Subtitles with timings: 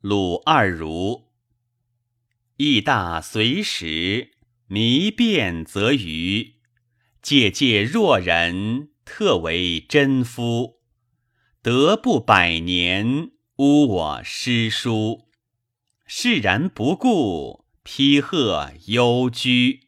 [0.00, 1.26] 鲁二如。
[2.56, 4.30] 义大随时，
[4.68, 6.54] 迷变则愚。
[7.20, 10.78] 介介若人，特为真夫。
[11.62, 15.26] 德不百年，污我诗书。
[16.06, 19.87] 释然不顾，披贺幽居。